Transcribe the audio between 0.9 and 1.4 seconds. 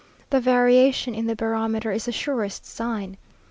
in the